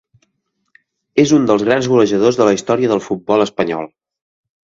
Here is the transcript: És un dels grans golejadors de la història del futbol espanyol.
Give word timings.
És 1.23 1.33
un 1.37 1.45
dels 1.51 1.65
grans 1.67 1.89
golejadors 1.91 2.41
de 2.41 2.49
la 2.49 2.55
història 2.57 2.91
del 2.93 3.05
futbol 3.11 3.47
espanyol. 3.47 3.87